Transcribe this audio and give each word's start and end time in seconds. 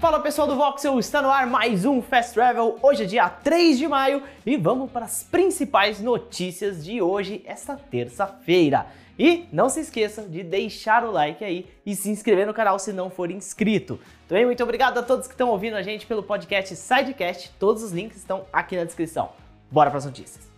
Fala 0.00 0.18
pessoal 0.18 0.48
do 0.48 0.56
Voxel, 0.56 0.98
está 0.98 1.20
no 1.20 1.28
ar 1.28 1.46
mais 1.46 1.84
um 1.84 2.00
Fast 2.00 2.32
Travel. 2.32 2.78
Hoje 2.80 3.02
é 3.02 3.06
dia 3.06 3.28
3 3.28 3.76
de 3.76 3.86
maio 3.86 4.22
e 4.46 4.56
vamos 4.56 4.90
para 4.90 5.04
as 5.04 5.22
principais 5.22 6.00
notícias 6.00 6.82
de 6.82 7.02
hoje, 7.02 7.42
esta 7.44 7.76
terça-feira. 7.76 8.86
E 9.18 9.44
não 9.52 9.68
se 9.68 9.80
esqueça 9.80 10.22
de 10.22 10.42
deixar 10.42 11.04
o 11.04 11.10
like 11.10 11.44
aí 11.44 11.66
e 11.84 11.94
se 11.94 12.08
inscrever 12.08 12.46
no 12.46 12.54
canal 12.54 12.78
se 12.78 12.94
não 12.94 13.10
for 13.10 13.30
inscrito. 13.30 14.00
Também 14.26 14.46
muito 14.46 14.62
obrigado 14.62 14.96
a 14.96 15.02
todos 15.02 15.26
que 15.26 15.34
estão 15.34 15.50
ouvindo 15.50 15.76
a 15.76 15.82
gente 15.82 16.06
pelo 16.06 16.22
podcast 16.22 16.74
Sidecast. 16.74 17.50
Todos 17.58 17.82
os 17.82 17.92
links 17.92 18.16
estão 18.16 18.46
aqui 18.50 18.78
na 18.78 18.84
descrição. 18.84 19.32
Bora 19.70 19.90
para 19.90 19.98
as 19.98 20.06
notícias. 20.06 20.48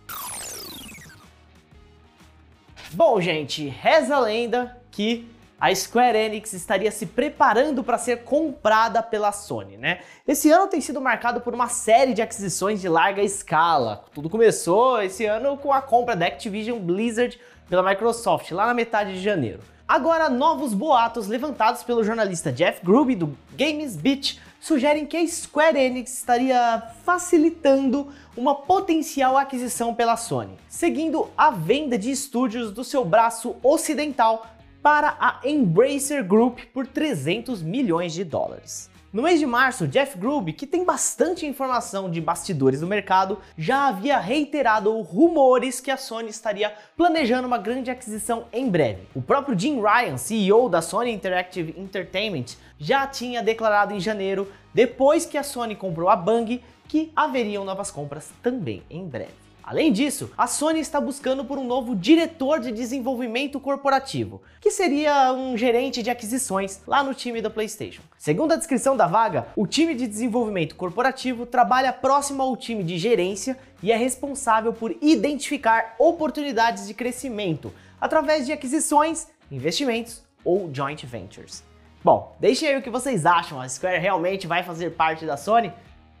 Bom, 2.93 3.19
gente, 3.19 3.67
reza 3.67 4.15
a 4.15 4.19
lenda 4.21 4.77
que 4.89 5.27
a 5.63 5.73
Square 5.73 6.17
Enix 6.17 6.51
estaria 6.51 6.91
se 6.91 7.05
preparando 7.05 7.85
para 7.85 7.97
ser 7.97 8.25
comprada 8.25 9.01
pela 9.01 9.31
Sony, 9.31 9.77
né? 9.77 10.01
Esse 10.27 10.51
ano 10.51 10.67
tem 10.67 10.81
sido 10.81 10.99
marcado 10.99 11.39
por 11.39 11.53
uma 11.53 11.69
série 11.69 12.13
de 12.13 12.21
aquisições 12.21 12.81
de 12.81 12.89
larga 12.89 13.21
escala. 13.21 14.03
Tudo 14.13 14.29
começou 14.29 15.01
esse 15.01 15.25
ano 15.25 15.55
com 15.55 15.71
a 15.71 15.81
compra 15.81 16.17
da 16.17 16.25
Activision 16.25 16.77
Blizzard 16.79 17.39
pela 17.69 17.81
Microsoft, 17.81 18.51
lá 18.51 18.65
na 18.65 18.73
metade 18.73 19.13
de 19.13 19.21
janeiro. 19.21 19.61
Agora, 19.87 20.29
novos 20.29 20.73
boatos 20.73 21.27
levantados 21.27 21.81
pelo 21.81 22.03
jornalista 22.03 22.51
Jeff 22.51 22.85
Grubb 22.85 23.15
do 23.15 23.37
Games 23.57 23.95
Beat 23.95 24.41
sugerem 24.59 25.05
que 25.05 25.15
a 25.15 25.25
Square 25.25 25.79
Enix 25.79 26.13
estaria 26.13 26.83
facilitando 27.05 28.11
uma 28.35 28.53
potencial 28.53 29.37
aquisição 29.37 29.95
pela 29.95 30.17
Sony, 30.17 30.57
seguindo 30.67 31.29
a 31.37 31.51
venda 31.51 31.97
de 31.97 32.11
estúdios 32.11 32.69
do 32.73 32.83
seu 32.83 33.05
braço 33.05 33.55
ocidental 33.63 34.45
para 34.83 35.15
a 35.17 35.39
Embracer 35.45 36.25
Group 36.25 36.59
por 36.73 36.85
300 36.85 37.63
milhões 37.63 38.13
de 38.13 38.25
dólares. 38.25 38.91
No 39.13 39.21
mês 39.21 39.39
de 39.39 39.45
março, 39.45 39.87
Jeff 39.87 40.17
Grubb, 40.17 40.51
que 40.53 40.67
tem 40.67 40.83
bastante 40.83 41.45
informação 41.45 42.09
de 42.09 42.19
bastidores 42.19 42.81
do 42.81 42.87
mercado, 42.87 43.37
já 43.55 43.87
havia 43.87 44.19
reiterado 44.19 44.99
rumores 45.01 45.79
que 45.79 45.91
a 45.91 45.95
Sony 45.95 46.29
estaria 46.29 46.73
planejando 46.97 47.47
uma 47.47 47.59
grande 47.59 47.91
aquisição 47.91 48.45
em 48.51 48.69
breve. 48.69 49.07
O 49.15 49.21
próprio 49.21 49.57
Jim 49.57 49.79
Ryan, 49.79 50.17
CEO 50.17 50.67
da 50.67 50.81
Sony 50.81 51.11
Interactive 51.11 51.75
Entertainment, 51.77 52.57
já 52.77 53.07
tinha 53.07 53.41
declarado 53.41 53.93
em 53.93 53.99
janeiro, 53.99 54.51
depois 54.73 55.25
que 55.25 55.37
a 55.37 55.43
Sony 55.43 55.75
comprou 55.75 56.09
a 56.09 56.15
Bang, 56.15 56.61
que 56.89 57.11
haveriam 57.15 57.63
novas 57.63 57.89
compras 57.89 58.31
também 58.41 58.81
em 58.89 59.07
breve. 59.07 59.43
Além 59.63 59.93
disso, 59.93 60.29
a 60.37 60.45
Sony 60.45 60.81
está 60.81 60.99
buscando 60.99 61.45
por 61.45 61.57
um 61.57 61.63
novo 61.65 61.95
diretor 61.95 62.59
de 62.59 62.69
desenvolvimento 62.69 63.61
corporativo, 63.61 64.41
que 64.59 64.69
seria 64.69 65.31
um 65.31 65.57
gerente 65.57 66.03
de 66.03 66.09
aquisições 66.09 66.81
lá 66.85 67.01
no 67.01 67.13
time 67.13 67.41
da 67.41 67.49
PlayStation. 67.49 68.01
Segundo 68.17 68.51
a 68.51 68.57
descrição 68.57 68.97
da 68.97 69.07
vaga, 69.07 69.47
o 69.55 69.65
time 69.65 69.95
de 69.95 70.05
desenvolvimento 70.05 70.75
corporativo 70.75 71.45
trabalha 71.45 71.93
próximo 71.93 72.43
ao 72.43 72.57
time 72.57 72.83
de 72.83 72.97
gerência 72.97 73.57
e 73.81 73.89
é 73.89 73.95
responsável 73.95 74.73
por 74.73 74.93
identificar 75.01 75.95
oportunidades 75.97 76.85
de 76.85 76.93
crescimento 76.93 77.73
através 78.01 78.45
de 78.45 78.51
aquisições, 78.51 79.27
investimentos 79.49 80.21
ou 80.43 80.69
joint 80.73 81.05
ventures. 81.05 81.63
Bom, 82.03 82.35
deixem 82.37 82.67
aí 82.67 82.77
o 82.77 82.81
que 82.81 82.89
vocês 82.89 83.25
acham. 83.25 83.61
A 83.61 83.69
Square 83.69 83.99
realmente 83.99 84.45
vai 84.45 84.61
fazer 84.61 84.89
parte 84.89 85.25
da 85.25 85.37
Sony? 85.37 85.71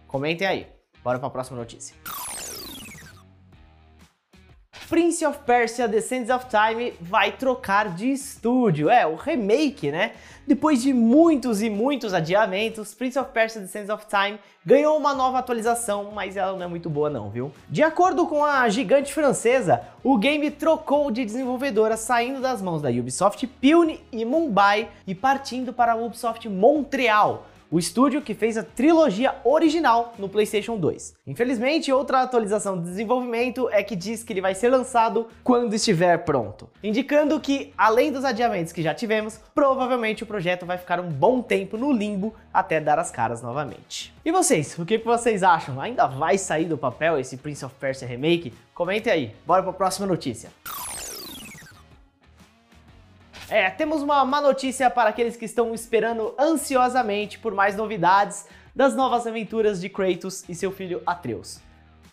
Comentem 0.07 0.47
aí. 0.47 0.67
Bora 1.03 1.19
para 1.19 1.27
a 1.27 1.31
próxima 1.31 1.59
notícia. 1.59 1.93
Prince 4.93 5.25
of 5.25 5.39
Persia 5.39 5.89
Sands 6.03 6.29
of 6.29 6.45
Time 6.45 6.93
vai 7.01 7.31
trocar 7.31 7.89
de 7.89 8.11
estúdio. 8.11 8.91
É, 8.91 9.07
o 9.07 9.15
remake, 9.15 9.91
né? 9.91 10.11
Depois 10.45 10.83
de 10.83 10.93
muitos 10.93 11.63
e 11.63 11.69
muitos 11.71 12.13
adiamentos, 12.13 12.93
Prince 12.93 13.17
of 13.17 13.31
Persia 13.31 13.65
Sands 13.65 13.89
of 13.89 14.05
Time 14.05 14.37
ganhou 14.63 14.95
uma 14.95 15.15
nova 15.15 15.39
atualização, 15.39 16.11
mas 16.13 16.37
ela 16.37 16.53
não 16.53 16.61
é 16.61 16.67
muito 16.67 16.91
boa 16.91 17.09
não, 17.09 17.31
viu? 17.31 17.51
De 17.67 17.81
acordo 17.81 18.27
com 18.27 18.45
a 18.45 18.69
gigante 18.69 19.11
francesa, 19.11 19.81
o 20.03 20.15
game 20.15 20.51
trocou 20.51 21.09
de 21.09 21.25
desenvolvedora, 21.25 21.97
saindo 21.97 22.39
das 22.39 22.61
mãos 22.61 22.79
da 22.79 22.89
Ubisoft 22.89 23.47
Pune 23.47 23.99
e 24.11 24.23
Mumbai 24.23 24.89
e 25.07 25.15
partindo 25.15 25.73
para 25.73 25.93
a 25.93 25.95
Ubisoft 25.95 26.47
Montreal 26.47 27.47
o 27.73 27.79
estúdio 27.79 28.21
que 28.21 28.35
fez 28.35 28.55
a 28.55 28.61
trilogia 28.61 29.33
original 29.43 30.13
no 30.19 30.29
PlayStation 30.29 30.77
2. 30.77 31.15
Infelizmente, 31.25 31.91
outra 31.91 32.21
atualização 32.21 32.77
de 32.79 32.87
desenvolvimento 32.87 33.67
é 33.71 33.81
que 33.81 33.95
diz 33.95 34.23
que 34.23 34.31
ele 34.31 34.41
vai 34.41 34.53
ser 34.53 34.69
lançado 34.69 35.27
quando 35.43 35.73
estiver 35.73 36.19
pronto, 36.19 36.69
indicando 36.83 37.39
que, 37.39 37.73
além 37.75 38.11
dos 38.11 38.23
adiamentos 38.23 38.71
que 38.71 38.83
já 38.83 38.93
tivemos, 38.93 39.39
provavelmente 39.55 40.21
o 40.21 40.27
projeto 40.27 40.67
vai 40.67 40.77
ficar 40.77 40.99
um 40.99 41.09
bom 41.09 41.41
tempo 41.41 41.75
no 41.75 41.91
limbo 41.91 42.35
até 42.53 42.79
dar 42.79 42.99
as 42.99 43.09
caras 43.09 43.41
novamente. 43.41 44.13
E 44.23 44.31
vocês, 44.31 44.77
o 44.77 44.85
que 44.85 44.99
vocês 44.99 45.41
acham? 45.41 45.81
Ainda 45.81 46.05
vai 46.05 46.37
sair 46.37 46.65
do 46.65 46.77
papel 46.77 47.17
esse 47.17 47.37
Prince 47.37 47.65
of 47.65 47.73
Persia 47.79 48.07
Remake? 48.07 48.53
Comentem 48.75 49.11
aí, 49.11 49.35
bora 49.47 49.63
para 49.63 49.71
a 49.71 49.73
próxima 49.73 50.05
notícia. 50.05 50.51
É, 53.49 53.69
temos 53.69 54.01
uma 54.01 54.23
má 54.23 54.41
notícia 54.41 54.89
para 54.89 55.09
aqueles 55.09 55.35
que 55.35 55.45
estão 55.45 55.73
esperando 55.73 56.33
ansiosamente 56.39 57.37
por 57.37 57.53
mais 57.53 57.75
novidades 57.75 58.47
das 58.75 58.95
novas 58.95 59.27
aventuras 59.27 59.81
de 59.81 59.89
Kratos 59.89 60.43
e 60.47 60.55
seu 60.55 60.71
filho 60.71 61.01
Atreus. 61.05 61.59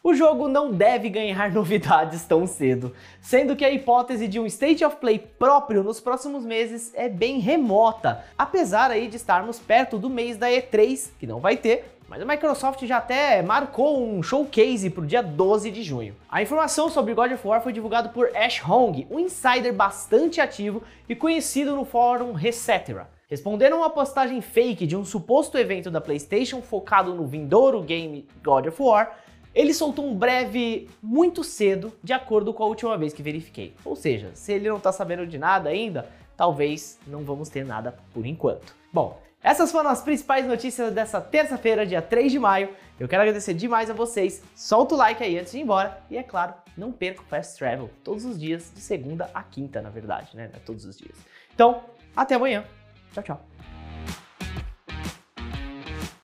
O 0.02 0.14
jogo 0.14 0.48
não 0.48 0.72
deve 0.72 1.08
ganhar 1.08 1.50
novidades 1.52 2.24
tão 2.24 2.46
cedo, 2.46 2.94
sendo 3.20 3.54
que 3.54 3.64
a 3.64 3.70
hipótese 3.70 4.26
de 4.26 4.40
um 4.40 4.46
State 4.46 4.84
of 4.84 4.96
Play 4.96 5.18
próprio 5.18 5.84
nos 5.84 6.00
próximos 6.00 6.44
meses 6.44 6.90
é 6.94 7.08
bem 7.08 7.38
remota, 7.38 8.24
apesar 8.36 8.90
aí 8.90 9.08
de 9.08 9.16
estarmos 9.16 9.58
perto 9.58 9.98
do 9.98 10.10
mês 10.10 10.36
da 10.36 10.48
E3, 10.48 11.10
que 11.18 11.26
não 11.26 11.38
vai 11.38 11.56
ter, 11.56 11.99
mas 12.10 12.20
a 12.20 12.24
Microsoft 12.24 12.84
já 12.84 12.96
até 12.96 13.40
marcou 13.40 14.04
um 14.04 14.20
showcase 14.20 14.90
para 14.90 15.04
o 15.04 15.06
dia 15.06 15.22
12 15.22 15.70
de 15.70 15.84
junho. 15.84 16.16
A 16.28 16.42
informação 16.42 16.90
sobre 16.90 17.14
God 17.14 17.30
of 17.30 17.46
War 17.46 17.62
foi 17.62 17.72
divulgada 17.72 18.08
por 18.08 18.36
Ash 18.36 18.60
Hong, 18.68 19.06
um 19.08 19.20
insider 19.20 19.72
bastante 19.72 20.40
ativo 20.40 20.82
e 21.08 21.14
conhecido 21.14 21.76
no 21.76 21.84
fórum 21.84 22.32
Resetera. 22.32 23.08
Respondendo 23.28 23.74
a 23.74 23.76
uma 23.76 23.90
postagem 23.90 24.40
fake 24.40 24.88
de 24.88 24.96
um 24.96 25.04
suposto 25.04 25.56
evento 25.56 25.88
da 25.88 26.00
PlayStation 26.00 26.60
focado 26.60 27.14
no 27.14 27.28
vindouro 27.28 27.80
game 27.80 28.26
God 28.42 28.66
of 28.66 28.82
War, 28.82 29.16
ele 29.54 29.72
soltou 29.72 30.04
um 30.04 30.16
breve 30.16 30.88
muito 31.00 31.44
cedo, 31.44 31.92
de 32.02 32.12
acordo 32.12 32.52
com 32.52 32.64
a 32.64 32.66
última 32.66 32.98
vez 32.98 33.12
que 33.12 33.22
verifiquei. 33.22 33.72
Ou 33.84 33.94
seja, 33.94 34.32
se 34.34 34.52
ele 34.52 34.68
não 34.68 34.78
está 34.78 34.90
sabendo 34.90 35.24
de 35.24 35.38
nada 35.38 35.70
ainda, 35.70 36.08
talvez 36.36 36.98
não 37.06 37.20
vamos 37.20 37.48
ter 37.48 37.64
nada 37.64 37.94
por 38.12 38.26
enquanto. 38.26 38.74
Bom, 38.92 39.20
essas 39.42 39.72
foram 39.72 39.88
as 39.88 40.02
principais 40.02 40.46
notícias 40.46 40.92
dessa 40.92 41.20
terça-feira, 41.20 41.86
dia 41.86 42.02
3 42.02 42.30
de 42.30 42.38
maio. 42.38 42.68
Eu 42.98 43.08
quero 43.08 43.22
agradecer 43.22 43.54
demais 43.54 43.88
a 43.88 43.94
vocês. 43.94 44.42
Solta 44.54 44.94
o 44.94 44.98
like 44.98 45.22
aí 45.22 45.38
antes 45.38 45.52
de 45.52 45.58
ir 45.58 45.62
embora. 45.62 46.02
E 46.10 46.18
é 46.18 46.22
claro, 46.22 46.52
não 46.76 46.92
perca 46.92 47.22
o 47.22 47.24
Fast 47.24 47.56
Travel 47.56 47.90
todos 48.04 48.26
os 48.26 48.38
dias, 48.38 48.70
de 48.74 48.80
segunda 48.80 49.30
a 49.32 49.42
quinta, 49.42 49.80
na 49.80 49.88
verdade, 49.88 50.36
né? 50.36 50.50
Todos 50.66 50.84
os 50.84 50.98
dias. 50.98 51.16
Então, 51.54 51.82
até 52.14 52.34
amanhã. 52.34 52.64
Tchau, 53.12 53.22
tchau. 53.22 53.46